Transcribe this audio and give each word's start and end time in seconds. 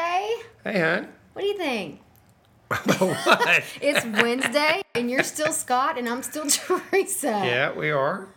Wednesday. 0.00 0.42
Hey, 0.64 0.80
hon. 0.80 1.08
What 1.32 1.42
do 1.42 1.48
you 1.48 1.56
think? 1.56 2.00
what? 2.68 3.64
It's 3.80 4.04
Wednesday, 4.04 4.82
and 4.94 5.10
you're 5.10 5.24
still 5.24 5.52
Scott, 5.52 5.98
and 5.98 6.08
I'm 6.08 6.22
still 6.22 6.46
Teresa. 6.48 7.28
yeah, 7.28 7.72
we 7.72 7.90
are. 7.90 8.28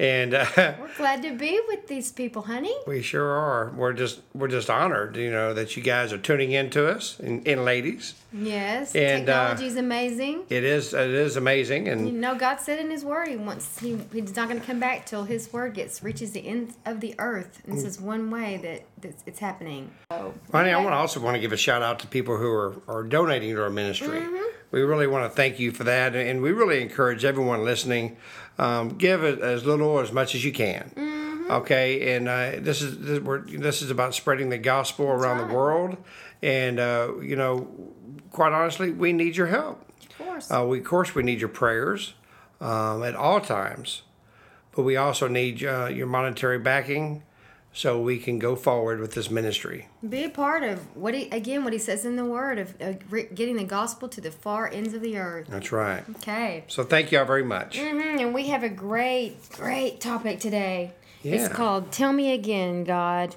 And 0.00 0.32
uh, 0.32 0.46
We're 0.56 0.96
glad 0.96 1.20
to 1.24 1.36
be 1.36 1.60
with 1.68 1.86
these 1.86 2.10
people, 2.10 2.40
honey. 2.40 2.74
we 2.86 3.02
sure 3.02 3.32
are. 3.32 3.70
We're 3.76 3.92
just 3.92 4.22
we're 4.32 4.48
just 4.48 4.70
honored, 4.70 5.14
you 5.14 5.30
know, 5.30 5.52
that 5.52 5.76
you 5.76 5.82
guys 5.82 6.10
are 6.14 6.18
tuning 6.18 6.52
in 6.52 6.70
to 6.70 6.88
us 6.88 7.20
and, 7.20 7.46
and 7.46 7.66
ladies. 7.66 8.14
Yes, 8.32 8.94
And, 8.94 9.28
uh, 9.28 9.48
technology's 9.48 9.76
amazing. 9.76 10.44
It 10.48 10.64
is 10.64 10.94
it 10.94 11.10
is 11.10 11.36
amazing 11.36 11.88
and 11.88 12.06
You 12.06 12.14
know, 12.14 12.34
God 12.34 12.60
said 12.60 12.78
in 12.78 12.90
His 12.90 13.04
Word, 13.04 13.28
He 13.28 13.36
wants 13.36 13.78
He 13.78 13.98
He's 14.10 14.34
not 14.34 14.48
going 14.48 14.58
to 14.58 14.66
come 14.66 14.80
back 14.80 15.04
till 15.04 15.24
His 15.24 15.52
Word 15.52 15.74
gets 15.74 16.02
reaches 16.02 16.32
the 16.32 16.46
end 16.46 16.72
of 16.86 17.00
the 17.00 17.14
earth. 17.18 17.60
And 17.66 17.76
this 17.76 17.84
is 17.84 18.00
one 18.00 18.30
way 18.30 18.56
that, 18.56 19.02
that 19.02 19.22
it's 19.26 19.38
happening. 19.38 19.90
So, 20.10 20.32
honey, 20.50 20.70
I 20.70 20.78
want 20.78 20.92
to 20.92 20.96
also 20.96 21.20
want 21.20 21.34
to 21.34 21.40
give 21.40 21.52
a 21.52 21.58
shout 21.58 21.82
out 21.82 21.98
to 21.98 22.06
people 22.06 22.38
who 22.38 22.50
are, 22.50 22.74
are 22.88 23.02
donating 23.02 23.54
to 23.54 23.62
our 23.62 23.68
ministry. 23.68 24.22
We 24.70 24.82
really 24.82 25.06
want 25.06 25.24
to 25.30 25.34
thank 25.36 25.58
you 25.58 25.72
for 25.72 25.84
that, 25.84 26.14
and 26.14 26.42
we 26.42 26.52
really 26.52 26.80
encourage 26.80 27.24
everyone 27.24 27.64
listening, 27.64 28.16
um, 28.58 28.90
give 28.90 29.24
it 29.24 29.40
as 29.40 29.64
little 29.64 29.88
or 29.88 30.02
as 30.02 30.12
much 30.12 30.34
as 30.34 30.44
you 30.44 30.52
can. 30.52 30.92
Okay, 31.50 32.14
and 32.14 32.28
uh, 32.28 32.52
this 32.58 32.80
is 32.80 32.98
this, 33.00 33.18
we're, 33.18 33.40
this 33.40 33.82
is 33.82 33.90
about 33.90 34.14
spreading 34.14 34.50
the 34.50 34.58
gospel 34.58 35.06
around 35.06 35.38
the 35.48 35.52
world, 35.52 35.96
and 36.42 36.78
uh, 36.78 37.12
you 37.20 37.34
know, 37.34 37.66
quite 38.30 38.52
honestly, 38.52 38.92
we 38.92 39.12
need 39.12 39.36
your 39.36 39.48
help. 39.48 39.84
of 40.08 40.18
course, 40.18 40.50
Uh, 40.50 40.64
we, 40.64 40.78
of 40.78 40.84
course, 40.84 41.12
we 41.16 41.24
need 41.24 41.40
your 41.40 41.48
prayers 41.48 42.14
um, 42.60 43.02
at 43.02 43.16
all 43.16 43.40
times, 43.40 44.02
but 44.76 44.82
we 44.82 44.96
also 44.96 45.26
need 45.26 45.64
uh, 45.64 45.86
your 45.86 46.06
monetary 46.06 46.60
backing 46.60 47.24
so 47.72 48.00
we 48.00 48.18
can 48.18 48.38
go 48.38 48.56
forward 48.56 48.98
with 49.00 49.12
this 49.14 49.30
ministry. 49.30 49.86
be 50.08 50.24
a 50.24 50.28
part 50.30 50.62
of 50.64 50.78
what 50.96 51.14
He 51.14 51.28
again 51.30 51.62
what 51.64 51.72
He 51.72 51.78
says 51.78 52.04
in 52.04 52.16
the 52.16 52.24
Word 52.24 52.58
of 52.58 52.74
uh, 52.80 52.92
re- 53.08 53.28
getting 53.34 53.56
the 53.56 53.64
gospel 53.64 54.08
to 54.08 54.20
the 54.20 54.30
far 54.30 54.68
ends 54.68 54.92
of 54.94 55.02
the 55.02 55.16
earth. 55.18 55.46
That's 55.48 55.70
right. 55.72 56.02
Okay. 56.16 56.64
So 56.68 56.82
thank 56.82 57.12
y'all 57.12 57.24
very 57.24 57.44
much. 57.44 57.78
hmm 57.78 58.00
and 58.18 58.34
we 58.34 58.48
have 58.48 58.62
a 58.64 58.68
great, 58.68 59.36
great 59.52 60.00
topic 60.00 60.40
today. 60.40 60.92
It's 61.22 61.48
called 61.48 61.92
Tell 61.92 62.12
Me 62.12 62.32
Again, 62.32 62.82
God. 62.84 63.36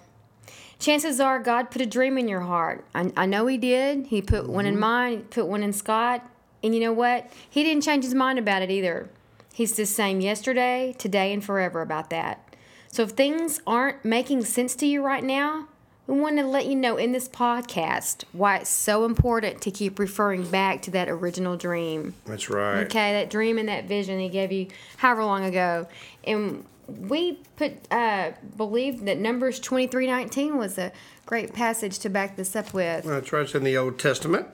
Chances 0.79 1.19
are 1.19 1.39
God 1.39 1.69
put 1.71 1.81
a 1.81 1.85
dream 1.85 2.17
in 2.17 2.27
your 2.27 2.41
heart. 2.41 2.85
I, 2.95 3.11
I 3.15 3.25
know 3.25 3.45
He 3.47 3.57
did. 3.57 4.07
He 4.07 4.21
put 4.21 4.49
one 4.49 4.65
Mm-hmm. 4.65 4.73
in 4.73 4.79
mine, 4.79 5.21
put 5.29 5.47
one 5.47 5.63
in 5.63 5.73
Scott. 5.73 6.27
And 6.63 6.73
you 6.73 6.79
know 6.81 6.93
what? 6.93 7.29
He 7.49 7.63
didn't 7.63 7.83
change 7.83 8.03
his 8.05 8.13
mind 8.13 8.39
about 8.39 8.61
it 8.61 8.71
either. 8.71 9.09
He's 9.53 9.73
the 9.75 9.85
same 9.85 10.21
yesterday, 10.21 10.95
today, 10.97 11.33
and 11.33 11.43
forever 11.43 11.81
about 11.81 12.09
that. 12.09 12.52
So 12.94 13.02
if 13.02 13.09
things 13.09 13.59
aren't 13.66 14.05
making 14.05 14.45
sense 14.45 14.75
to 14.75 14.86
you 14.86 15.03
right 15.03 15.23
now, 15.23 15.67
we 16.05 16.19
want 16.19 16.38
to 16.38 16.45
let 16.45 16.67
you 16.67 16.75
know 16.75 16.95
in 16.95 17.11
this 17.11 17.28
podcast 17.28 18.23
why 18.34 18.57
it's 18.57 18.69
so 18.69 19.03
important 19.03 19.62
to 19.62 19.72
keep 19.72 19.97
referring 19.97 20.47
back 20.47 20.84
to 20.84 20.91
that 20.91 21.09
original 21.09 21.57
dream. 21.57 22.13
That's 22.25 22.51
right. 22.51 22.81
Okay, 22.81 23.13
that 23.13 23.31
dream 23.31 23.57
and 23.57 23.67
that 23.67 23.85
vision 23.85 24.19
he 24.19 24.29
gave 24.29 24.51
you 24.51 24.67
however 24.97 25.25
long 25.25 25.44
ago. 25.44 25.88
And 26.23 26.66
we 26.88 27.40
put 27.56 27.91
uh 27.91 28.34
believe 28.56 29.06
that 29.06 29.17
Numbers 29.17 29.59
twenty 29.59 29.88
three 29.88 30.06
nineteen 30.06 30.59
was 30.59 30.78
a 30.78 30.91
great 31.25 31.51
passage 31.51 31.97
to 31.97 32.12
back 32.12 32.35
this 32.35 32.56
up 32.56 32.75
with. 32.75 33.06
That's 33.06 33.34
right. 33.34 33.41
It's 33.41 33.56
in 33.56 33.63
the 33.63 33.75
Old 33.75 33.97
Testament. 33.97 34.46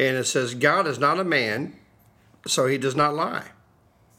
And 0.00 0.16
it 0.16 0.24
says, 0.24 0.56
God 0.56 0.88
is 0.88 0.98
not 0.98 1.20
a 1.20 1.24
man, 1.24 1.76
so 2.44 2.66
he 2.66 2.76
does 2.76 2.96
not 2.96 3.14
lie. 3.14 3.50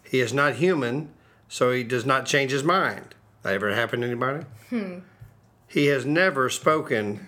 He 0.06 0.22
is 0.22 0.34
not 0.34 0.56
human, 0.56 1.12
so 1.50 1.74
he 1.74 1.84
does 1.84 2.06
not 2.06 2.26
change 2.26 2.52
his 2.52 2.64
mind. 2.64 3.16
That 3.44 3.54
ever 3.54 3.74
happened 3.74 4.02
to 4.04 4.08
anybody? 4.08 4.46
He 5.68 5.86
has 5.88 6.06
never 6.06 6.50
spoken, 6.50 7.28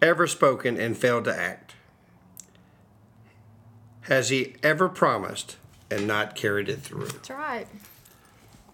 ever 0.00 0.26
spoken, 0.26 0.78
and 0.78 0.96
failed 0.96 1.24
to 1.24 1.36
act. 1.36 1.74
Has 4.02 4.28
he 4.28 4.54
ever 4.62 4.88
promised 4.88 5.56
and 5.90 6.06
not 6.06 6.36
carried 6.36 6.68
it 6.68 6.80
through? 6.80 7.06
That's 7.08 7.30
right. 7.30 7.66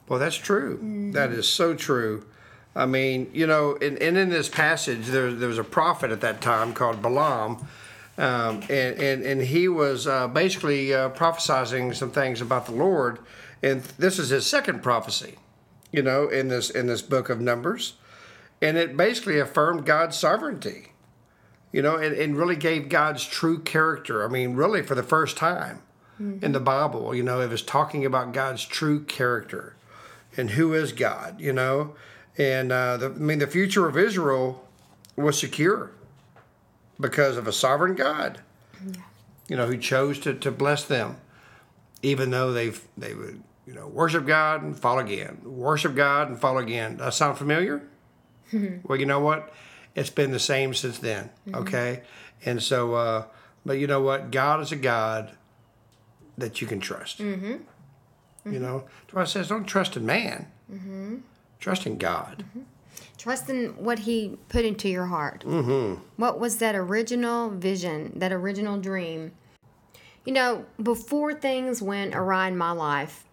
Well, 0.09 0.19
that's 0.19 0.37
true. 0.37 1.11
That 1.13 1.31
is 1.31 1.49
so 1.49 1.75
true. 1.75 2.27
I 2.75 2.87
mean, 2.87 3.31
you 3.33 3.47
know, 3.47 3.77
and, 3.81 3.97
and 3.99 4.17
in 4.17 4.31
this 4.31 4.49
passage, 4.49 5.07
there, 5.07 5.33
there 5.33 5.49
was 5.49 5.59
a 5.59 5.65
prophet 5.65 6.11
at 6.11 6.21
that 6.23 6.41
time 6.41 6.73
called 6.73 7.01
Balaam, 7.03 7.67
um, 8.19 8.63
and, 8.69 8.99
and, 8.99 9.23
and 9.23 9.43
he 9.43 9.69
was 9.69 10.07
uh, 10.07 10.29
basically 10.29 10.93
uh, 10.93 11.11
prophesizing 11.11 11.95
some 11.95 12.11
things 12.11 12.41
about 12.41 12.67
the 12.67 12.73
Lord, 12.73 13.19
and 13.63 13.83
this 13.99 14.19
is 14.19 14.31
his 14.31 14.47
second 14.47 14.83
prophecy, 14.83 15.37
you 15.93 16.03
know, 16.03 16.29
in 16.29 16.49
this 16.49 16.71
in 16.71 16.87
this 16.87 17.03
book 17.03 17.29
of 17.29 17.41
Numbers, 17.41 17.95
and 18.61 18.77
it 18.77 18.97
basically 18.97 19.39
affirmed 19.39 19.85
God's 19.85 20.17
sovereignty, 20.17 20.93
you 21.71 21.83
know, 21.83 21.97
and, 21.97 22.15
and 22.15 22.37
really 22.37 22.57
gave 22.57 22.89
God's 22.89 23.25
true 23.25 23.61
character. 23.61 24.25
I 24.25 24.29
mean, 24.29 24.55
really 24.55 24.83
for 24.83 24.95
the 24.95 25.03
first 25.03 25.37
time 25.37 25.83
in 26.43 26.53
the 26.53 26.61
Bible, 26.61 27.15
you 27.15 27.23
know, 27.23 27.41
it 27.41 27.51
was 27.51 27.63
talking 27.63 28.05
about 28.05 28.33
God's 28.33 28.65
true 28.65 29.05
character 29.05 29.75
and 30.37 30.51
who 30.51 30.73
is 30.73 30.93
God, 30.93 31.41
you 31.41 31.53
know, 31.53 31.95
and 32.39 32.73
uh, 32.73 32.97
the, 32.97 33.07
I 33.07 33.11
mean 33.11 33.39
the 33.39 33.47
future 33.47 33.87
of 33.87 33.99
Israel 33.99 34.67
was 35.17 35.39
secure 35.39 35.91
because 37.01 37.37
of 37.37 37.47
a 37.47 37.53
sovereign 37.53 37.95
God, 37.95 38.41
you 39.49 39.57
know, 39.57 39.67
who 39.67 39.77
chose 39.77 40.19
to, 40.21 40.33
to 40.35 40.51
bless 40.51 40.85
them, 40.85 41.17
even 42.03 42.31
though 42.31 42.53
they've 42.53 42.83
they 42.97 43.15
would 43.15 43.43
you 43.67 43.75
know 43.75 43.87
worship 43.87 44.27
God 44.27 44.63
and 44.63 44.79
fall 44.79 44.99
again, 44.99 45.39
worship 45.45 45.95
God 45.95 46.29
and 46.29 46.41
fall 46.41 46.59
again. 46.59 46.97
Does 46.97 47.07
that 47.07 47.15
sound 47.15 47.39
familiar? 47.39 47.83
well, 48.85 48.99
you 48.99 49.07
know 49.07 49.21
what, 49.21 49.53
it's 49.95 50.11
been 50.11 50.31
the 50.31 50.39
same 50.39 50.75
since 50.75 50.99
then. 50.99 51.31
Okay, 51.53 52.03
and 52.45 52.63
so, 52.63 52.95
uh, 52.95 53.25
but 53.65 53.75
you 53.75 53.87
know 53.87 54.01
what, 54.01 54.31
God 54.31 54.61
is 54.61 54.73
a 54.73 54.77
God 54.77 55.33
that 56.39 56.61
you 56.61 56.67
can 56.67 56.81
trust. 56.81 57.19
Mm-hmm. 57.19 58.53
You 58.53 58.59
know, 58.59 58.85
that's 59.03 59.15
why 59.15 59.23
it 59.23 59.27
says 59.27 59.49
don't 59.49 59.65
trust 59.65 59.97
in 59.97 60.05
man. 60.05 60.49
Mm-hmm. 60.71 61.19
Trust 61.61 61.87
in 61.87 61.97
God. 61.97 62.45
Trust 63.17 63.49
in 63.49 63.69
what 63.77 64.01
he 64.01 64.37
put 64.49 64.65
into 64.65 64.89
your 64.89 65.07
heart. 65.07 65.45
Mm-hmm. 65.47 66.03
What 66.17 66.41
was 66.41 66.59
that 66.59 66.75
original 66.75 67.51
vision, 67.51 68.13
that 68.17 68.33
original 68.33 68.81
dream? 68.81 69.31
You 70.25 70.33
know, 70.33 70.67
before 70.83 71.35
things 71.35 71.81
went 71.81 72.17
awry 72.17 72.49
in 72.49 72.57
my 72.57 72.73
life, 72.73 73.25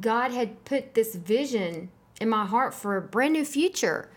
God 0.00 0.32
had 0.32 0.64
put 0.64 0.94
this 0.94 1.14
vision 1.14 1.90
in 2.20 2.28
my 2.28 2.46
heart 2.46 2.72
for 2.72 2.96
a 2.96 3.02
brand 3.02 3.34
new 3.34 3.44
future. 3.44 4.08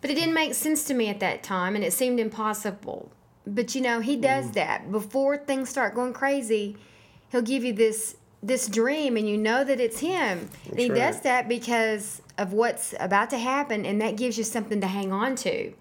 But 0.00 0.10
it 0.10 0.14
didn't 0.14 0.34
make 0.34 0.54
sense 0.54 0.84
to 0.84 0.94
me 0.94 1.08
at 1.08 1.20
that 1.20 1.42
time 1.42 1.74
and 1.74 1.84
it 1.84 1.92
seemed 1.92 2.20
impossible. 2.20 3.10
But 3.46 3.74
you 3.74 3.80
know, 3.80 4.00
he 4.00 4.16
does 4.16 4.46
mm. 4.46 4.54
that. 4.54 4.92
Before 4.92 5.36
things 5.36 5.68
start 5.68 5.94
going 5.94 6.12
crazy, 6.12 6.76
he'll 7.30 7.42
give 7.42 7.64
you 7.64 7.72
this 7.72 8.16
this 8.40 8.68
dream 8.68 9.16
and 9.16 9.28
you 9.28 9.36
know 9.36 9.64
that 9.64 9.80
it's 9.80 9.98
him. 9.98 10.48
and 10.70 10.78
he 10.78 10.88
right. 10.88 10.96
does 10.96 11.20
that 11.22 11.48
because 11.48 12.22
of 12.36 12.52
what's 12.52 12.94
about 13.00 13.30
to 13.30 13.38
happen 13.38 13.84
and 13.84 14.00
that 14.00 14.16
gives 14.16 14.38
you 14.38 14.44
something 14.44 14.80
to 14.80 14.86
hang 14.86 15.10
on 15.10 15.34
to. 15.34 15.72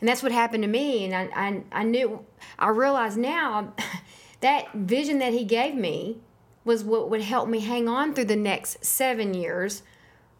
And 0.00 0.08
that's 0.08 0.22
what 0.22 0.30
happened 0.30 0.64
to 0.64 0.68
me 0.68 1.06
and 1.06 1.14
I 1.14 1.30
I, 1.34 1.62
I 1.80 1.82
knew 1.84 2.22
I 2.58 2.68
realize 2.68 3.16
now 3.16 3.72
that 4.40 4.70
vision 4.74 5.18
that 5.20 5.32
he 5.32 5.44
gave 5.44 5.74
me 5.74 6.18
was 6.64 6.82
what 6.82 7.10
would 7.10 7.22
help 7.22 7.48
me 7.48 7.60
hang 7.60 7.88
on 7.88 8.14
through 8.14 8.24
the 8.24 8.36
next 8.36 8.84
7 8.84 9.34
years 9.34 9.82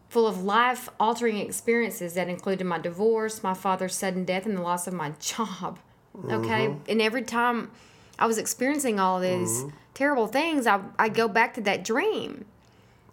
full 0.09 0.27
of 0.27 0.43
life 0.43 0.89
altering 0.99 1.37
experiences 1.37 2.13
that 2.13 2.29
included 2.29 2.63
my 2.63 2.77
divorce, 2.77 3.43
my 3.43 3.53
father's 3.53 3.95
sudden 3.95 4.23
death, 4.23 4.45
and 4.45 4.57
the 4.57 4.61
loss 4.61 4.87
of 4.87 4.93
my 4.93 5.11
job. 5.19 5.79
Okay. 6.23 6.67
Mm-hmm. 6.67 6.89
And 6.89 7.01
every 7.01 7.23
time 7.23 7.71
I 8.17 8.25
was 8.25 8.37
experiencing 8.37 8.99
all 8.99 9.17
of 9.17 9.23
these 9.23 9.59
mm-hmm. 9.59 9.75
terrible 9.93 10.27
things, 10.27 10.67
I, 10.67 10.79
I 10.97 11.09
go 11.09 11.27
back 11.27 11.53
to 11.55 11.61
that 11.61 11.83
dream 11.83 12.45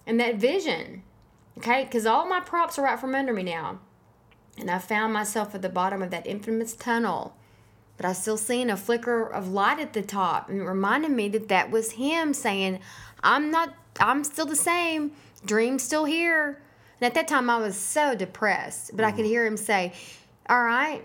and 0.06 0.20
that 0.20 0.36
vision. 0.36 1.02
Okay. 1.58 1.84
Because 1.84 2.06
all 2.06 2.28
my 2.28 2.40
props 2.40 2.78
are 2.78 2.86
out 2.86 3.00
from 3.00 3.14
under 3.14 3.32
me 3.32 3.42
now. 3.42 3.80
And 4.58 4.70
I 4.70 4.78
found 4.78 5.12
myself 5.12 5.54
at 5.54 5.62
the 5.62 5.68
bottom 5.68 6.02
of 6.02 6.10
that 6.10 6.26
infamous 6.26 6.76
tunnel. 6.76 7.34
But 8.02 8.08
I 8.08 8.12
still 8.14 8.36
seen 8.36 8.68
a 8.68 8.76
flicker 8.76 9.22
of 9.22 9.52
light 9.52 9.78
at 9.78 9.92
the 9.92 10.02
top 10.02 10.48
and 10.48 10.60
it 10.60 10.64
reminded 10.64 11.12
me 11.12 11.28
that 11.28 11.46
that 11.48 11.70
was 11.70 11.92
him 11.92 12.34
saying, 12.34 12.80
I'm 13.22 13.52
not, 13.52 13.74
I'm 14.00 14.24
still 14.24 14.44
the 14.44 14.56
same. 14.56 15.12
Dream's 15.46 15.84
still 15.84 16.04
here. 16.04 16.60
And 17.00 17.06
at 17.06 17.14
that 17.14 17.28
time, 17.28 17.48
I 17.48 17.58
was 17.58 17.76
so 17.76 18.16
depressed, 18.16 18.96
but 18.96 19.04
I 19.04 19.12
could 19.12 19.24
hear 19.24 19.46
him 19.46 19.56
say, 19.56 19.92
All 20.48 20.64
right, 20.64 21.00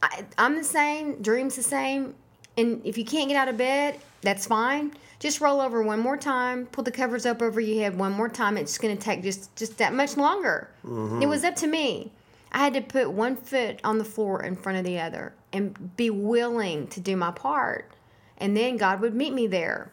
I, 0.00 0.24
I'm 0.38 0.54
the 0.54 0.62
same, 0.62 1.20
dream's 1.20 1.56
the 1.56 1.64
same. 1.64 2.14
And 2.56 2.80
if 2.84 2.96
you 2.96 3.04
can't 3.04 3.28
get 3.28 3.36
out 3.36 3.48
of 3.48 3.56
bed, 3.56 3.98
that's 4.22 4.46
fine. 4.46 4.94
Just 5.18 5.40
roll 5.40 5.60
over 5.60 5.82
one 5.82 5.98
more 5.98 6.16
time, 6.16 6.66
pull 6.66 6.84
the 6.84 6.92
covers 6.92 7.26
up 7.26 7.42
over 7.42 7.60
your 7.60 7.82
head 7.82 7.98
one 7.98 8.12
more 8.12 8.28
time. 8.28 8.56
It's 8.56 8.78
going 8.78 8.96
to 8.96 9.02
take 9.02 9.24
just, 9.24 9.54
just 9.56 9.78
that 9.78 9.94
much 9.94 10.16
longer. 10.16 10.68
It 10.84 10.86
mm-hmm. 10.86 11.28
was 11.28 11.42
up 11.42 11.56
to 11.56 11.66
me. 11.66 12.12
I 12.52 12.58
had 12.58 12.74
to 12.74 12.80
put 12.80 13.10
one 13.10 13.36
foot 13.36 13.80
on 13.84 13.98
the 13.98 14.04
floor 14.04 14.42
in 14.42 14.56
front 14.56 14.78
of 14.78 14.84
the 14.84 14.98
other 14.98 15.34
and 15.52 15.96
be 15.96 16.10
willing 16.10 16.86
to 16.88 17.00
do 17.00 17.16
my 17.16 17.30
part. 17.30 17.90
And 18.38 18.56
then 18.56 18.76
God 18.76 19.00
would 19.00 19.14
meet 19.14 19.32
me 19.32 19.46
there. 19.46 19.90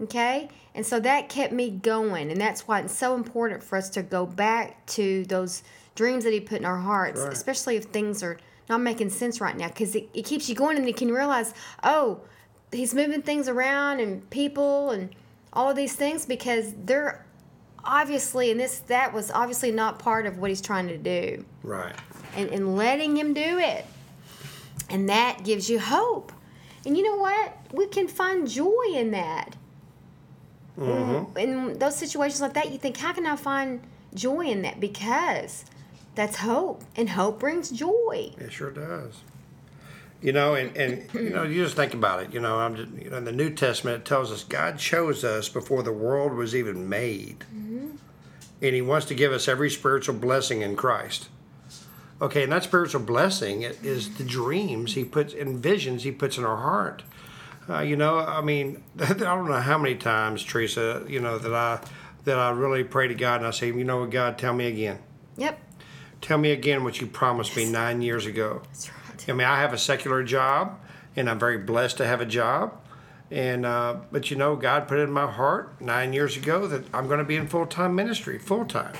Okay? 0.00 0.48
And 0.74 0.86
so 0.86 0.98
that 1.00 1.28
kept 1.28 1.52
me 1.52 1.70
going. 1.70 2.30
And 2.30 2.40
that's 2.40 2.66
why 2.66 2.80
it's 2.80 2.96
so 2.96 3.14
important 3.14 3.62
for 3.62 3.76
us 3.76 3.90
to 3.90 4.02
go 4.02 4.24
back 4.26 4.86
to 4.86 5.24
those 5.26 5.62
dreams 5.94 6.24
that 6.24 6.32
He 6.32 6.40
put 6.40 6.58
in 6.60 6.64
our 6.64 6.78
hearts, 6.78 7.20
Right. 7.20 7.32
especially 7.32 7.76
if 7.76 7.84
things 7.84 8.22
are 8.22 8.38
not 8.68 8.80
making 8.80 9.10
sense 9.10 9.40
right 9.40 9.56
now, 9.56 9.68
because 9.68 9.94
it, 9.94 10.08
it 10.14 10.24
keeps 10.24 10.48
you 10.48 10.54
going 10.54 10.76
and 10.78 10.86
you 10.86 10.94
can 10.94 11.10
realize, 11.12 11.52
oh, 11.82 12.20
He's 12.72 12.94
moving 12.94 13.20
things 13.22 13.48
around 13.48 13.98
and 14.00 14.28
people 14.30 14.90
and 14.90 15.10
all 15.52 15.68
of 15.68 15.74
these 15.76 15.96
things 15.96 16.24
because 16.24 16.72
they're 16.84 17.26
obviously, 17.84 18.50
and 18.50 18.58
this, 18.60 18.80
that 18.80 19.12
was 19.12 19.30
obviously 19.30 19.70
not 19.70 19.98
part 19.98 20.26
of 20.26 20.38
what 20.38 20.50
He's 20.50 20.60
trying 20.60 20.88
to 20.88 20.98
do 20.98 21.44
Right. 21.62 21.94
and, 22.36 22.48
and 22.50 22.76
letting 22.76 23.16
him 23.16 23.34
do 23.34 23.58
it. 23.58 23.84
And 24.88 25.08
that 25.08 25.44
gives 25.44 25.70
you 25.70 25.78
hope. 25.78 26.32
And 26.84 26.96
you 26.96 27.04
know 27.04 27.16
what? 27.16 27.56
We 27.72 27.86
can 27.86 28.08
find 28.08 28.48
joy 28.48 28.84
in 28.94 29.10
that. 29.12 29.56
Mm-hmm. 30.78 31.36
In 31.38 31.78
those 31.78 31.96
situations 31.96 32.40
like 32.40 32.54
that, 32.54 32.72
you 32.72 32.78
think, 32.78 32.96
how 32.96 33.12
can 33.12 33.26
I 33.26 33.36
find 33.36 33.80
joy 34.14 34.46
in 34.46 34.62
that? 34.62 34.80
Because 34.80 35.64
that's 36.14 36.36
hope. 36.36 36.82
And 36.96 37.10
hope 37.10 37.38
brings 37.40 37.70
joy. 37.70 38.32
It 38.38 38.52
sure 38.52 38.70
does. 38.70 39.20
You 40.22 40.32
know, 40.32 40.54
and, 40.54 40.76
and 40.76 41.14
you 41.14 41.30
know, 41.30 41.44
you 41.44 41.62
just 41.64 41.76
think 41.76 41.94
about 41.94 42.22
it. 42.22 42.34
You 42.34 42.40
know, 42.40 42.58
I'm 42.58 42.76
just, 42.76 42.92
you 42.92 43.08
know, 43.10 43.16
in 43.16 43.24
the 43.24 43.32
New 43.32 43.50
Testament 43.54 44.02
it 44.02 44.04
tells 44.04 44.30
us 44.30 44.44
God 44.44 44.78
chose 44.78 45.24
us 45.24 45.48
before 45.48 45.82
the 45.82 45.92
world 45.92 46.32
was 46.34 46.54
even 46.54 46.88
made, 46.88 47.44
and 48.62 48.74
He 48.74 48.82
wants 48.82 49.06
to 49.06 49.14
give 49.14 49.32
us 49.32 49.48
every 49.48 49.70
spiritual 49.70 50.14
blessing 50.14 50.62
in 50.62 50.76
Christ. 50.76 51.28
Okay, 52.20 52.42
and 52.42 52.52
that 52.52 52.64
spiritual 52.64 53.00
blessing 53.00 53.62
is 53.62 54.16
the 54.16 54.24
dreams 54.24 54.94
He 54.94 55.04
puts 55.04 55.32
and 55.32 55.62
visions 55.62 56.02
He 56.02 56.12
puts 56.12 56.38
in 56.38 56.44
our 56.44 56.58
heart. 56.58 57.02
Uh, 57.68 57.80
you 57.80 57.96
know, 57.96 58.18
I 58.18 58.40
mean, 58.40 58.82
I 59.00 59.12
don't 59.14 59.48
know 59.48 59.60
how 59.60 59.78
many 59.78 59.94
times, 59.94 60.44
Teresa, 60.44 61.04
you 61.08 61.20
know, 61.20 61.38
that 61.38 61.54
I 61.54 61.80
that 62.24 62.38
I 62.38 62.50
really 62.50 62.84
pray 62.84 63.08
to 63.08 63.14
God 63.14 63.36
and 63.36 63.46
I 63.46 63.50
say, 63.50 63.68
you 63.68 63.84
know 63.84 64.00
what, 64.00 64.10
God, 64.10 64.36
tell 64.36 64.52
me 64.52 64.66
again. 64.66 64.98
Yep. 65.36 65.58
Tell 66.20 66.36
me 66.36 66.50
again 66.50 66.84
what 66.84 67.00
you 67.00 67.06
promised 67.06 67.56
me 67.56 67.70
nine 67.70 68.02
years 68.02 68.26
ago. 68.26 68.60
That's 68.66 68.90
right. 68.90 69.28
I 69.28 69.32
mean, 69.32 69.46
I 69.46 69.60
have 69.60 69.72
a 69.72 69.78
secular 69.78 70.22
job, 70.22 70.78
and 71.16 71.30
I'm 71.30 71.38
very 71.38 71.58
blessed 71.58 71.96
to 71.98 72.06
have 72.06 72.20
a 72.20 72.26
job. 72.26 72.79
And 73.30 73.64
uh, 73.64 73.96
but 74.10 74.30
you 74.30 74.36
know, 74.36 74.56
God 74.56 74.88
put 74.88 74.98
it 74.98 75.02
in 75.02 75.12
my 75.12 75.30
heart 75.30 75.80
nine 75.80 76.12
years 76.12 76.36
ago 76.36 76.66
that 76.66 76.84
I'm 76.92 77.06
going 77.06 77.20
to 77.20 77.24
be 77.24 77.36
in 77.36 77.46
full 77.46 77.66
time 77.66 77.94
ministry, 77.94 78.38
full 78.38 78.64
time. 78.64 78.94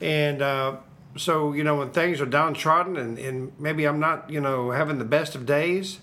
And 0.00 0.40
uh, 0.42 0.76
so 1.16 1.52
you 1.52 1.64
know, 1.64 1.76
when 1.76 1.90
things 1.90 2.20
are 2.20 2.26
downtrodden, 2.26 2.96
and, 2.96 3.18
and 3.18 3.52
maybe 3.58 3.84
I'm 3.84 3.98
not, 3.98 4.30
you 4.30 4.40
know, 4.40 4.70
having 4.70 4.98
the 4.98 5.04
best 5.04 5.34
of 5.34 5.44
days, 5.44 5.98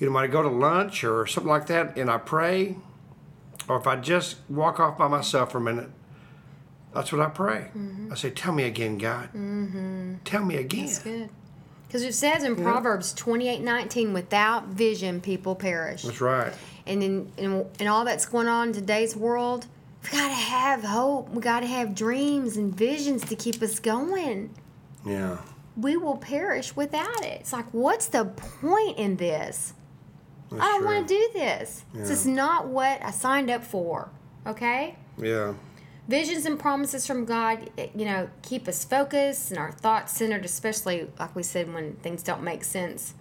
you 0.00 0.08
know, 0.08 0.12
when 0.12 0.24
I 0.24 0.26
go 0.26 0.42
to 0.42 0.48
lunch 0.48 1.04
or 1.04 1.24
something 1.26 1.50
like 1.50 1.68
that, 1.68 1.96
and 1.96 2.10
I 2.10 2.18
pray, 2.18 2.76
or 3.68 3.76
if 3.78 3.86
I 3.86 3.94
just 3.96 4.38
walk 4.48 4.80
off 4.80 4.98
by 4.98 5.06
myself 5.06 5.52
for 5.52 5.58
a 5.58 5.60
minute, 5.60 5.90
that's 6.92 7.12
what 7.12 7.20
I 7.20 7.28
pray. 7.30 7.70
I 8.10 8.14
say, 8.16 8.30
"Tell 8.30 8.52
me 8.52 8.64
again, 8.64 8.98
God. 8.98 9.28
Tell 10.24 10.44
me 10.44 10.56
again." 10.56 10.88
Because 11.94 12.08
it 12.08 12.14
says 12.14 12.42
in 12.42 12.56
Proverbs 12.56 13.12
twenty 13.12 13.48
eight 13.48 13.60
nineteen, 13.60 14.12
without 14.12 14.66
vision, 14.66 15.20
people 15.20 15.54
perish. 15.54 16.02
That's 16.02 16.20
right. 16.20 16.52
and 16.88 17.00
in, 17.04 17.32
in, 17.36 17.66
in 17.78 17.86
all 17.86 18.04
that's 18.04 18.26
going 18.26 18.48
on 18.48 18.70
in 18.70 18.74
today's 18.74 19.14
world, 19.14 19.68
we 20.02 20.10
got 20.18 20.26
to 20.26 20.34
have 20.34 20.82
hope. 20.82 21.28
We 21.28 21.40
got 21.40 21.60
to 21.60 21.68
have 21.68 21.94
dreams 21.94 22.56
and 22.56 22.74
visions 22.74 23.24
to 23.26 23.36
keep 23.36 23.62
us 23.62 23.78
going. 23.78 24.52
Yeah. 25.06 25.38
We 25.76 25.96
will 25.96 26.16
perish 26.16 26.74
without 26.74 27.24
it. 27.24 27.42
It's 27.42 27.52
like, 27.52 27.66
what's 27.70 28.06
the 28.06 28.24
point 28.24 28.98
in 28.98 29.16
this? 29.16 29.74
That's 30.50 30.64
I 30.64 30.66
don't 30.72 30.84
want 30.84 31.06
to 31.06 31.14
do 31.14 31.30
this. 31.32 31.84
This 31.94 32.10
is 32.10 32.26
not 32.26 32.66
what 32.66 33.04
I 33.04 33.12
signed 33.12 33.50
up 33.50 33.62
for. 33.62 34.08
Okay? 34.48 34.96
Yeah. 35.16 35.54
Visions 36.06 36.44
and 36.44 36.58
promises 36.58 37.06
from 37.06 37.24
God, 37.24 37.70
eh, 37.78 37.88
you 37.94 38.04
know, 38.04 38.28
keep 38.42 38.68
us 38.68 38.84
focused 38.84 39.50
and 39.50 39.58
our 39.58 39.72
thoughts 39.72 40.16
centered, 40.16 40.44
especially, 40.44 41.08
like 41.18 41.34
we 41.34 41.42
said, 41.42 41.72
when 41.72 41.94
things 41.96 42.22
don't 42.22 42.42
make 42.42 42.62
sense. 42.62 43.14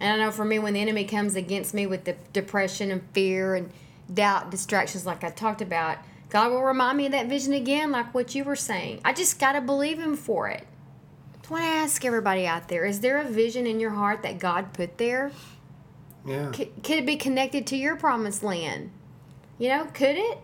And 0.00 0.20
I 0.20 0.24
know 0.24 0.32
for 0.32 0.44
me, 0.44 0.58
when 0.58 0.74
the 0.74 0.80
enemy 0.80 1.04
comes 1.04 1.36
against 1.36 1.72
me 1.74 1.86
with 1.86 2.04
the 2.04 2.16
depression 2.32 2.90
and 2.90 3.02
fear 3.12 3.54
and 3.54 3.70
doubt, 4.12 4.50
distractions, 4.50 5.06
like 5.06 5.22
I 5.22 5.30
talked 5.30 5.62
about, 5.62 5.98
God 6.30 6.50
will 6.50 6.62
remind 6.62 6.96
me 6.96 7.06
of 7.06 7.12
that 7.12 7.26
vision 7.26 7.52
again, 7.52 7.92
like 7.92 8.14
what 8.14 8.34
you 8.34 8.44
were 8.44 8.56
saying. 8.56 9.00
I 9.04 9.12
just 9.12 9.38
got 9.38 9.52
to 9.52 9.60
believe 9.60 9.98
Him 9.98 10.16
for 10.16 10.48
it. 10.48 10.66
I 11.50 11.52
want 11.52 11.64
to 11.64 11.68
ask 11.68 12.04
everybody 12.04 12.46
out 12.46 12.68
there 12.68 12.84
is 12.84 13.00
there 13.00 13.18
a 13.18 13.24
vision 13.24 13.66
in 13.66 13.80
your 13.80 13.90
heart 13.90 14.22
that 14.22 14.38
God 14.38 14.72
put 14.72 14.98
there? 14.98 15.32
Yeah. 16.24 16.52
Could, 16.52 16.82
could 16.84 16.98
it 16.98 17.06
be 17.06 17.16
connected 17.16 17.66
to 17.68 17.76
your 17.76 17.96
promised 17.96 18.44
land? 18.44 18.92
You 19.58 19.70
know, 19.70 19.84
could 19.86 20.16
it? 20.16 20.38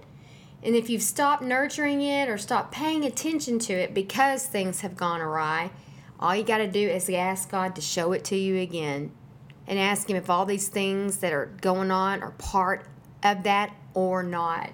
And 0.63 0.75
if 0.75 0.91
you've 0.91 1.03
stopped 1.03 1.43
nurturing 1.43 2.03
it 2.03 2.29
or 2.29 2.39
stopped 2.39 2.73
paying 2.73 3.05
attention 3.05 3.59
to 3.61 3.73
it 3.73 3.95
because 3.95 4.47
things 4.47 4.81
have 4.81 4.97
gone 4.97 5.21
awry, 5.21 5.71
all 6.19 6.35
you 6.35 6.43
got 6.43 6.59
to 6.59 6.67
do 6.67 6.89
is 6.89 7.09
ask 7.11 7.51
God 7.51 7.75
to 7.77 7.81
show 7.81 8.13
it 8.13 8.25
to 8.25 8.37
you 8.37 8.61
again 8.61 9.13
and 9.67 9.79
ask 9.79 10.09
Him 10.09 10.17
if 10.17 10.31
all 10.31 10.47
these 10.47 10.69
things 10.69 11.19
that 11.19 11.33
are 11.33 11.47
going 11.61 11.91
on 11.91 12.23
are 12.23 12.33
part 12.33 12.87
of 13.23 13.43
that 13.45 13.75
or 13.95 14.23
not. 14.23 14.71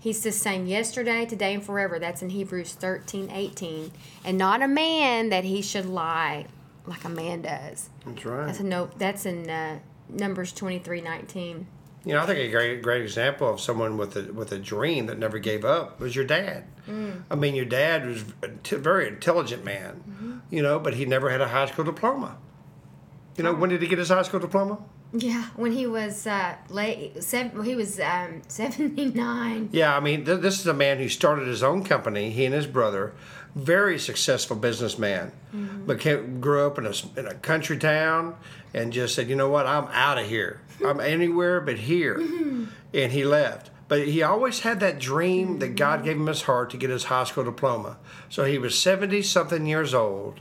He's 0.00 0.22
the 0.22 0.32
same 0.32 0.66
yesterday, 0.66 1.24
today, 1.24 1.54
and 1.54 1.62
forever. 1.62 2.00
That's 2.00 2.22
in 2.22 2.30
Hebrews 2.30 2.72
13 2.74 3.30
18. 3.30 3.92
And 4.24 4.36
not 4.36 4.60
a 4.60 4.66
man 4.66 5.28
that 5.28 5.44
he 5.44 5.62
should 5.62 5.86
lie 5.86 6.46
like 6.86 7.04
a 7.04 7.08
man 7.08 7.42
does. 7.42 7.88
That's 8.04 8.24
right. 8.24 8.46
That's 8.46 8.60
a 8.60 8.64
no. 8.64 8.90
That's 8.98 9.26
in 9.26 9.48
uh, 9.48 9.78
Numbers 10.08 10.52
twenty 10.52 10.80
three 10.80 11.00
nineteen. 11.00 11.68
You 12.04 12.14
know, 12.14 12.20
I 12.20 12.26
think 12.26 12.38
a 12.40 12.50
great 12.50 12.82
great 12.82 13.02
example 13.02 13.48
of 13.48 13.60
someone 13.60 13.96
with 13.96 14.16
a 14.16 14.32
with 14.32 14.50
a 14.52 14.58
dream 14.58 15.06
that 15.06 15.18
never 15.18 15.38
gave 15.38 15.64
up 15.64 16.00
was 16.00 16.16
your 16.16 16.24
dad. 16.24 16.64
Mm. 16.88 17.22
I 17.30 17.34
mean, 17.36 17.54
your 17.54 17.64
dad 17.64 18.06
was 18.06 18.24
a 18.42 18.48
t- 18.48 18.76
very 18.76 19.06
intelligent 19.08 19.64
man, 19.64 20.02
Mm-hmm. 20.10 20.38
you 20.50 20.62
know, 20.62 20.78
but 20.80 20.94
he 20.94 21.04
never 21.04 21.30
had 21.30 21.40
a 21.40 21.48
high 21.48 21.66
school 21.66 21.84
diploma. 21.84 22.36
You 23.36 23.44
know, 23.44 23.54
when 23.54 23.70
did 23.70 23.80
he 23.80 23.88
get 23.88 23.98
his 23.98 24.08
high 24.08 24.22
school 24.22 24.40
diploma? 24.40 24.78
Yeah, 25.14 25.44
when 25.56 25.72
he 25.72 25.86
was 25.86 26.26
uh, 26.26 26.54
late, 26.70 27.22
seven, 27.22 27.62
he 27.64 27.76
was 27.76 28.00
um, 28.00 28.42
seventy 28.48 29.04
nine. 29.06 29.68
Yeah, 29.70 29.96
I 29.96 30.00
mean, 30.00 30.24
th- 30.24 30.40
this 30.40 30.58
is 30.58 30.66
a 30.66 30.74
man 30.74 30.98
who 30.98 31.08
started 31.08 31.46
his 31.46 31.62
own 31.62 31.84
company. 31.84 32.30
He 32.30 32.44
and 32.46 32.54
his 32.54 32.66
brother, 32.66 33.12
very 33.54 33.98
successful 33.98 34.56
businessman, 34.56 35.32
mm-hmm. 35.54 35.86
became 35.86 36.40
grew 36.40 36.66
up 36.66 36.78
in 36.78 36.86
a 36.86 36.92
in 37.16 37.26
a 37.26 37.34
country 37.34 37.76
town, 37.76 38.36
and 38.72 38.92
just 38.92 39.14
said, 39.14 39.28
you 39.28 39.36
know 39.36 39.48
what, 39.48 39.66
I'm 39.66 39.86
out 39.92 40.18
of 40.18 40.26
here. 40.26 40.60
I'm 40.84 41.00
anywhere 41.14 41.60
but 41.60 41.78
here, 41.78 42.18
mm-hmm. 42.18 42.64
and 42.94 43.12
he 43.12 43.24
left. 43.24 43.70
But 43.88 44.06
he 44.08 44.22
always 44.22 44.60
had 44.60 44.80
that 44.80 44.98
dream 44.98 45.58
that 45.58 45.66
mm-hmm. 45.66 45.74
God 45.74 46.04
gave 46.04 46.16
him 46.16 46.26
his 46.26 46.42
heart 46.42 46.70
to 46.70 46.78
get 46.78 46.88
his 46.88 47.04
high 47.04 47.24
school 47.24 47.44
diploma. 47.44 47.98
So 48.30 48.44
he 48.44 48.58
was 48.58 48.78
seventy 48.78 49.22
something 49.22 49.66
years 49.66 49.92
old, 49.92 50.40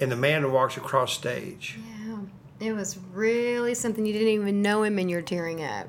and 0.00 0.12
the 0.12 0.16
man 0.16 0.52
walks 0.52 0.76
across 0.76 1.12
stage. 1.12 1.78
Yeah, 2.06 2.18
it 2.60 2.72
was 2.72 2.98
really 3.12 3.74
something 3.74 4.06
you 4.06 4.12
didn't 4.12 4.28
even 4.28 4.62
know 4.62 4.84
him, 4.84 4.98
and 4.98 5.10
you're 5.10 5.22
tearing 5.22 5.64
up. 5.64 5.88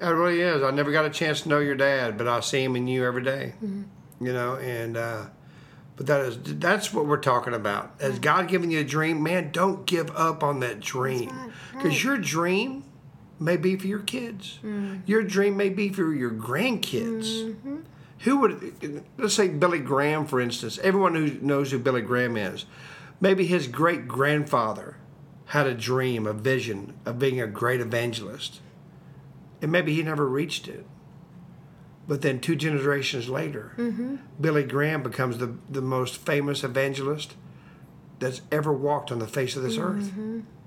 It 0.00 0.06
really 0.06 0.40
is. 0.40 0.62
I 0.62 0.70
never 0.70 0.92
got 0.92 1.06
a 1.06 1.10
chance 1.10 1.40
to 1.40 1.48
know 1.48 1.58
your 1.58 1.74
dad, 1.74 2.16
but 2.16 2.28
I 2.28 2.38
see 2.40 2.62
him 2.62 2.76
in 2.76 2.86
you 2.86 3.04
every 3.04 3.22
day. 3.22 3.54
You 4.20 4.32
know, 4.32 4.56
and 4.56 4.96
uh, 4.96 5.26
but 5.98 6.06
that 6.06 6.20
is 6.20 6.38
that's 6.42 6.94
what 6.94 7.06
we're 7.06 7.18
talking 7.18 7.52
about. 7.52 7.92
As 8.00 8.18
God 8.18 8.48
giving 8.48 8.70
you 8.70 8.80
a 8.80 8.84
dream, 8.84 9.22
man, 9.22 9.50
don't 9.52 9.84
give 9.84 10.10
up 10.16 10.42
on 10.42 10.60
that 10.60 10.80
dream 10.80 11.52
because 11.72 11.90
right. 11.90 12.04
your 12.04 12.16
dream 12.16 12.84
may 13.38 13.58
be 13.58 13.76
for 13.76 13.86
your 13.86 13.98
kids. 13.98 14.58
Mm. 14.64 15.02
Your 15.06 15.22
dream 15.22 15.56
may 15.56 15.68
be 15.68 15.90
for 15.90 16.14
your 16.14 16.30
grandkids. 16.30 17.26
Mm-hmm. 17.26 17.76
Who 18.20 18.38
would 18.38 19.02
let's 19.18 19.34
say 19.34 19.48
Billy 19.48 19.80
Graham, 19.80 20.26
for 20.26 20.40
instance? 20.40 20.78
Everyone 20.78 21.14
who 21.14 21.38
knows 21.40 21.70
who 21.70 21.78
Billy 21.78 22.02
Graham 22.02 22.36
is, 22.36 22.64
maybe 23.20 23.44
his 23.44 23.68
great 23.68 24.08
grandfather 24.08 24.96
had 25.46 25.66
a 25.66 25.74
dream, 25.74 26.26
a 26.26 26.32
vision 26.32 26.94
of 27.04 27.18
being 27.18 27.40
a 27.40 27.46
great 27.46 27.80
evangelist 27.80 28.60
and 29.60 29.72
maybe 29.72 29.94
he 29.94 30.02
never 30.02 30.26
reached 30.26 30.68
it. 30.68 30.86
But 32.08 32.22
then 32.22 32.40
two 32.40 32.56
generations 32.56 33.28
later, 33.28 33.72
Billy 34.40 34.64
Graham 34.64 35.02
becomes 35.02 35.36
the, 35.38 35.54
the 35.68 35.82
most 35.82 36.16
famous 36.16 36.64
evangelist 36.64 37.34
that's 38.18 38.40
ever 38.50 38.72
walked 38.72 39.12
on 39.12 39.18
the 39.18 39.26
face 39.28 39.54
of 39.56 39.62
this 39.62 39.76
earth. 39.78 40.10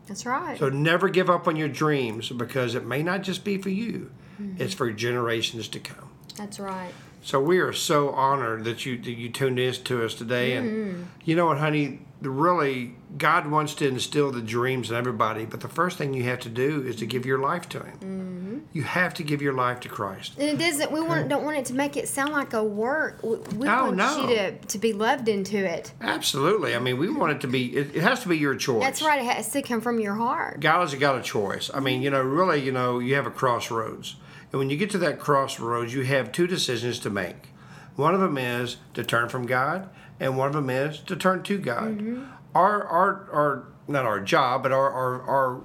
That's 0.07 0.25
right. 0.25 0.57
So 0.59 0.69
never 0.69 1.09
give 1.09 1.29
up 1.29 1.47
on 1.47 1.55
your 1.55 1.67
dreams 1.67 2.29
because 2.29 2.75
it 2.75 2.85
may 2.85 3.01
not 3.03 3.23
just 3.23 3.43
be 3.43 3.57
for 3.57 3.69
you, 3.69 4.11
Mm-hmm. 4.41 4.61
it's 4.61 4.73
for 4.73 4.91
generations 4.91 5.67
to 5.67 5.79
come. 5.79 6.09
That's 6.35 6.59
right. 6.59 6.93
So 7.21 7.39
we 7.39 7.59
are 7.59 7.71
so 7.73 8.09
honored 8.09 8.63
that 8.63 8.85
you 8.85 8.97
that 8.97 9.11
you 9.11 9.29
tuned 9.29 9.59
in 9.59 9.73
to 9.73 10.03
us 10.03 10.15
today, 10.15 10.55
and 10.55 10.69
mm-hmm. 10.69 11.03
you 11.23 11.35
know 11.35 11.45
what, 11.45 11.59
honey, 11.59 11.99
really 12.21 12.95
God 13.17 13.47
wants 13.47 13.73
to 13.75 13.87
instill 13.87 14.31
the 14.31 14.41
dreams 14.41 14.89
in 14.89 14.97
everybody, 14.97 15.45
but 15.45 15.61
the 15.61 15.67
first 15.67 15.97
thing 15.97 16.13
you 16.13 16.23
have 16.23 16.39
to 16.41 16.49
do 16.49 16.81
is 16.81 16.95
to 16.97 17.05
give 17.05 17.25
your 17.25 17.39
life 17.39 17.67
to 17.69 17.79
Him. 17.79 17.97
Mm-hmm. 17.99 18.59
You 18.73 18.83
have 18.83 19.13
to 19.15 19.23
give 19.23 19.41
your 19.41 19.53
life 19.53 19.81
to 19.81 19.89
Christ. 19.89 20.33
And 20.39 20.49
it 20.49 20.57
doesn't. 20.57 20.91
We 20.91 21.01
want 21.01 21.29
don't 21.29 21.43
want 21.43 21.57
it 21.57 21.65
to 21.65 21.73
make 21.73 21.97
it 21.97 22.07
sound 22.07 22.31
like 22.31 22.53
a 22.53 22.63
work. 22.63 23.21
We, 23.21 23.37
we 23.55 23.67
Oh, 23.67 23.85
want 23.85 23.97
no. 23.97 24.21
you 24.21 24.35
to 24.35 24.51
to 24.57 24.77
be 24.77 24.93
loved 24.93 25.27
into 25.27 25.57
it. 25.57 25.93
Absolutely. 26.01 26.75
I 26.75 26.79
mean, 26.79 26.97
we 26.97 27.09
want 27.09 27.33
it 27.33 27.41
to 27.41 27.47
be. 27.47 27.75
It, 27.75 27.95
it 27.95 28.01
has 28.01 28.21
to 28.21 28.29
be 28.29 28.37
your 28.37 28.55
choice. 28.55 28.83
That's 28.83 29.01
right. 29.01 29.19
It 29.19 29.25
has 29.25 29.51
to 29.51 29.61
come 29.61 29.81
from 29.81 29.99
your 29.99 30.15
heart. 30.15 30.59
God 30.59 30.81
has 30.81 30.95
got 30.95 31.19
a 31.19 31.21
choice. 31.21 31.69
I 31.73 31.81
mean, 31.81 32.01
you 32.01 32.09
know, 32.09 32.21
really, 32.21 32.61
you 32.61 32.71
know, 32.71 32.99
you 32.99 33.15
have 33.15 33.27
a 33.27 33.31
crossroads. 33.31 34.15
And 34.51 34.59
when 34.59 34.69
you 34.69 34.77
get 34.77 34.89
to 34.91 34.97
that 34.99 35.19
crossroads, 35.19 35.93
you 35.93 36.03
have 36.03 36.31
two 36.31 36.47
decisions 36.47 36.99
to 36.99 37.09
make. 37.09 37.49
One 37.95 38.13
of 38.13 38.21
them 38.21 38.37
is 38.37 38.77
to 38.93 39.03
turn 39.03 39.29
from 39.29 39.45
God, 39.45 39.89
and 40.19 40.37
one 40.37 40.47
of 40.47 40.53
them 40.53 40.69
is 40.69 40.99
to 40.99 41.15
turn 41.15 41.43
to 41.43 41.57
God. 41.57 42.27
Our, 42.53 42.83
our, 42.83 43.29
our, 43.31 43.63
not 43.87 44.05
our 44.05 44.19
job, 44.19 44.63
but 44.63 44.71
our, 44.71 44.89
our, 44.89 45.21
our 45.21 45.61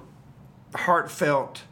heartfelt, 0.75 1.63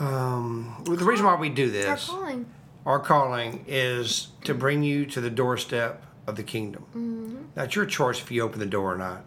um, 0.00 0.84
the 0.84 1.04
reason 1.04 1.26
why 1.26 1.34
we 1.34 1.48
do 1.48 1.66
It's 1.66 1.86
our 1.86 1.94
this, 1.96 2.06
calling. 2.06 2.46
our 2.86 2.98
calling 3.00 3.64
is 3.66 4.28
to 4.44 4.54
bring 4.54 4.82
you 4.84 5.04
to 5.06 5.20
the 5.20 5.30
doorstep 5.30 6.04
of 6.26 6.36
the 6.36 6.44
kingdom. 6.44 7.48
Now, 7.56 7.64
it's 7.64 7.74
your 7.74 7.86
choice 7.86 8.20
if 8.20 8.30
you 8.30 8.42
open 8.42 8.60
the 8.60 8.66
door 8.66 8.94
or 8.94 8.98
not. 8.98 9.24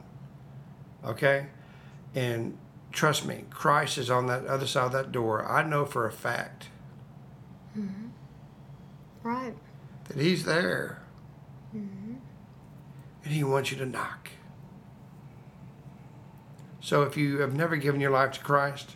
Okay? 1.03 1.47
And 2.15 2.57
trust 2.91 3.25
me, 3.25 3.45
Christ 3.49 3.97
is 3.97 4.09
on 4.09 4.27
that 4.27 4.45
other 4.45 4.67
side 4.67 4.85
of 4.85 4.91
that 4.93 5.11
door. 5.11 5.45
I 5.45 5.63
know 5.63 5.85
for 5.85 6.05
a 6.05 6.11
fact 6.11 6.67
mm-hmm. 7.77 8.07
Right. 9.23 9.53
that 10.05 10.17
He's 10.17 10.45
there. 10.45 11.01
Mm-hmm. 11.75 12.15
And 13.23 13.33
He 13.33 13.43
wants 13.43 13.71
you 13.71 13.77
to 13.77 13.85
knock. 13.85 14.29
So 16.79 17.03
if 17.03 17.15
you 17.15 17.39
have 17.39 17.55
never 17.55 17.75
given 17.75 18.01
your 18.01 18.11
life 18.11 18.31
to 18.33 18.39
Christ, 18.39 18.95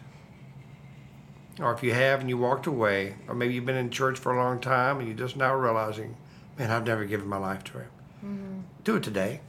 or 1.59 1.71
if 1.71 1.83
you 1.83 1.93
have 1.93 2.19
and 2.19 2.29
you 2.29 2.37
walked 2.37 2.67
away, 2.67 3.15
or 3.27 3.35
maybe 3.35 3.53
you've 3.53 3.65
been 3.65 3.75
in 3.75 3.89
church 3.89 4.17
for 4.17 4.33
a 4.33 4.43
long 4.43 4.59
time 4.59 4.97
and 4.99 5.07
you're 5.07 5.17
just 5.17 5.37
now 5.37 5.55
realizing, 5.55 6.17
man, 6.57 6.71
I've 6.71 6.85
never 6.85 7.05
given 7.05 7.27
my 7.27 7.37
life 7.37 7.63
to 7.65 7.79
Him, 7.79 7.89
mm-hmm. 8.25 8.59
do 8.83 8.95
it 8.97 9.03
today. 9.03 9.41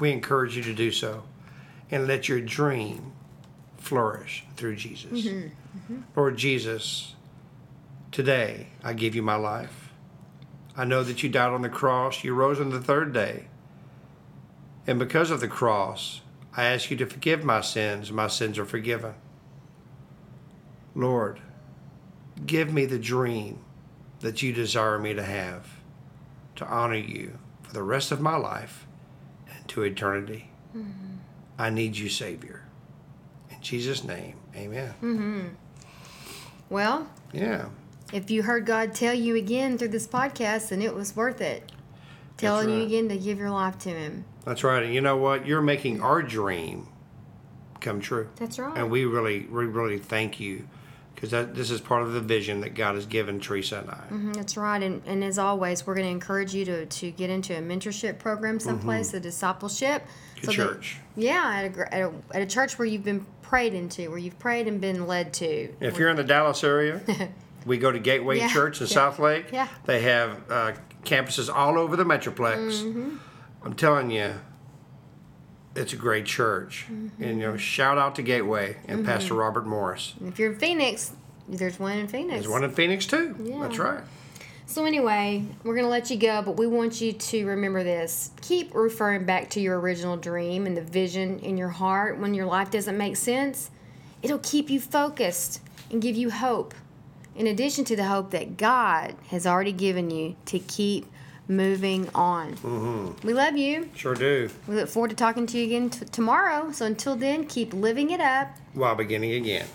We 0.00 0.10
encourage 0.10 0.56
you 0.56 0.62
to 0.64 0.74
do 0.74 0.90
so 0.90 1.22
and 1.90 2.08
let 2.08 2.28
your 2.28 2.40
dream 2.40 3.13
flourish 3.84 4.44
through 4.56 4.76
Jesus. 4.76 5.26
Mm-hmm. 5.26 5.48
Mm-hmm. 5.78 6.00
Lord 6.16 6.38
Jesus, 6.38 7.14
today 8.10 8.68
I 8.82 8.94
give 8.94 9.14
you 9.14 9.22
my 9.22 9.34
life. 9.34 9.90
I 10.76 10.84
know 10.84 11.04
that 11.04 11.22
you 11.22 11.28
died 11.28 11.52
on 11.52 11.62
the 11.62 11.68
cross, 11.68 12.24
you 12.24 12.34
rose 12.34 12.58
on 12.58 12.70
the 12.70 12.80
third 12.80 13.12
day. 13.12 13.48
And 14.86 14.98
because 14.98 15.30
of 15.30 15.40
the 15.40 15.48
cross, 15.48 16.22
I 16.56 16.64
ask 16.64 16.90
you 16.90 16.96
to 16.96 17.06
forgive 17.06 17.44
my 17.44 17.60
sins. 17.60 18.10
My 18.10 18.26
sins 18.26 18.58
are 18.58 18.64
forgiven. 18.64 19.14
Lord, 20.94 21.40
give 22.46 22.72
me 22.72 22.86
the 22.86 22.98
dream 22.98 23.60
that 24.20 24.42
you 24.42 24.52
desire 24.52 24.98
me 24.98 25.12
to 25.14 25.22
have 25.22 25.68
to 26.56 26.66
honor 26.66 26.96
you 26.96 27.38
for 27.62 27.74
the 27.74 27.82
rest 27.82 28.12
of 28.12 28.20
my 28.20 28.36
life 28.36 28.86
and 29.52 29.68
to 29.68 29.82
eternity. 29.82 30.50
Mm-hmm. 30.74 31.16
I 31.58 31.70
need 31.70 31.96
you, 31.96 32.08
Savior. 32.08 32.63
Jesus' 33.64 34.04
name, 34.04 34.36
amen. 34.54 34.94
Mm-hmm. 35.02 35.40
Well, 36.70 37.08
Yeah. 37.32 37.66
if 38.12 38.30
you 38.30 38.42
heard 38.42 38.66
God 38.66 38.94
tell 38.94 39.14
you 39.14 39.34
again 39.36 39.78
through 39.78 39.88
this 39.88 40.06
podcast, 40.06 40.68
then 40.68 40.82
it 40.82 40.94
was 40.94 41.16
worth 41.16 41.40
it. 41.40 41.72
Telling 42.36 42.68
you 42.68 42.82
again 42.84 43.08
to 43.08 43.16
give 43.16 43.38
your 43.38 43.50
life 43.50 43.78
to 43.80 43.88
Him. 43.90 44.24
That's 44.44 44.64
right. 44.64 44.82
And 44.82 44.92
you 44.92 45.00
know 45.00 45.16
what? 45.16 45.46
You're 45.46 45.62
making 45.62 46.02
our 46.02 46.20
dream 46.20 46.88
come 47.80 48.00
true. 48.00 48.28
That's 48.36 48.58
right. 48.58 48.76
And 48.76 48.90
we 48.90 49.04
really, 49.04 49.46
we 49.46 49.66
really 49.66 49.98
thank 49.98 50.40
you 50.40 50.66
because 51.14 51.30
this 51.54 51.70
is 51.70 51.80
part 51.80 52.02
of 52.02 52.12
the 52.12 52.20
vision 52.20 52.60
that 52.62 52.74
God 52.74 52.96
has 52.96 53.06
given 53.06 53.38
Teresa 53.38 53.78
and 53.78 53.90
I. 53.90 53.94
Mm-hmm, 53.94 54.32
That's 54.32 54.56
right. 54.56 54.82
And, 54.82 55.00
and 55.06 55.22
as 55.22 55.38
always, 55.38 55.86
we're 55.86 55.94
going 55.94 56.06
to 56.06 56.10
encourage 56.10 56.52
you 56.52 56.64
to, 56.64 56.86
to 56.86 57.10
get 57.12 57.30
into 57.30 57.56
a 57.56 57.60
mentorship 57.62 58.18
program 58.18 58.58
someplace, 58.58 59.14
a 59.14 59.20
discipleship. 59.20 60.02
That- 60.42 60.50
church. 60.52 60.98
yeah, 61.16 61.52
at 61.54 61.78
a, 61.78 61.94
at, 61.94 62.02
a, 62.02 62.12
at 62.32 62.42
a 62.42 62.46
church 62.46 62.78
where 62.78 62.84
you've 62.86 63.04
been 63.04 63.24
prayed 63.44 63.74
into, 63.74 64.08
where 64.10 64.18
you've 64.18 64.38
prayed 64.38 64.66
and 64.66 64.80
been 64.80 65.06
led 65.06 65.32
to. 65.34 65.72
If 65.80 65.98
you're 65.98 66.10
in 66.10 66.16
the 66.16 66.24
Dallas 66.24 66.64
area, 66.64 67.00
we 67.66 67.78
go 67.78 67.92
to 67.92 67.98
Gateway 67.98 68.38
Yeah, 68.38 68.48
Church 68.48 68.80
in 68.80 68.86
yeah, 68.88 68.92
Southlake. 68.96 69.52
yeah. 69.52 69.68
They 69.84 70.00
have 70.02 70.50
uh, 70.50 70.72
campuses 71.04 71.54
all 71.54 71.78
over 71.78 71.94
the 71.96 72.04
Metroplex. 72.04 72.82
Mm-hmm. 72.82 73.16
I'm 73.62 73.74
telling 73.74 74.10
you, 74.10 74.34
it's 75.76 75.92
a 75.92 75.96
great 75.96 76.26
church. 76.26 76.86
Mm-hmm. 76.90 77.22
And 77.22 77.40
you 77.40 77.46
know, 77.46 77.56
shout 77.56 77.98
out 77.98 78.14
to 78.16 78.22
Gateway 78.22 78.76
and 78.86 79.04
Pastor 79.04 79.34
Robert 79.34 79.66
Morris. 79.66 80.14
And 80.18 80.28
if 80.28 80.38
you're 80.38 80.52
in 80.52 80.58
Phoenix, 80.58 81.12
there's 81.48 81.78
one 81.78 81.98
in 81.98 82.08
Phoenix. 82.08 82.32
There's 82.34 82.48
one 82.48 82.64
in 82.64 82.70
Phoenix 82.70 83.06
too. 83.06 83.36
Yeah. 83.42 83.60
That's 83.60 83.78
right. 83.78 84.02
So 84.66 84.86
anyway, 84.86 85.44
we're 85.62 85.76
gonna 85.76 85.88
let 85.88 86.10
you 86.10 86.16
go, 86.16 86.42
but 86.42 86.56
we 86.56 86.66
want 86.66 87.00
you 87.00 87.12
to 87.12 87.46
remember 87.46 87.84
this. 87.84 88.30
Keep 88.40 88.74
referring 88.74 89.24
back 89.24 89.50
to 89.50 89.60
your 89.60 89.78
original 89.78 90.16
dream 90.16 90.66
and 90.66 90.76
the 90.76 90.82
vision 90.82 91.38
in 91.40 91.56
your 91.56 91.68
heart 91.68 92.18
when 92.18 92.34
your 92.34 92.46
life 92.46 92.70
doesn't 92.70 92.96
make 92.96 93.16
sense. 93.16 93.70
It'll 94.22 94.38
keep 94.38 94.70
you 94.70 94.80
focused 94.80 95.60
and 95.90 96.00
give 96.00 96.16
you 96.16 96.30
hope. 96.30 96.74
In 97.36 97.46
addition 97.46 97.84
to 97.86 97.96
the 97.96 98.04
hope 98.04 98.30
that 98.30 98.56
God 98.56 99.16
has 99.28 99.46
already 99.46 99.72
given 99.72 100.10
you 100.10 100.36
to 100.46 100.58
keep 100.58 101.06
moving 101.46 102.08
on. 102.14 102.54
Mm-hmm. 102.56 103.26
We 103.26 103.34
love 103.34 103.56
you. 103.56 103.90
Sure 103.94 104.14
do. 104.14 104.48
We 104.66 104.76
look 104.76 104.88
forward 104.88 105.10
to 105.10 105.16
talking 105.16 105.46
to 105.48 105.58
you 105.58 105.64
again 105.64 105.90
t- 105.90 106.06
tomorrow. 106.06 106.72
So 106.72 106.86
until 106.86 107.16
then, 107.16 107.46
keep 107.46 107.74
living 107.74 108.10
it 108.10 108.20
up. 108.20 108.48
While 108.72 108.94
beginning 108.94 109.32
again. 109.32 109.66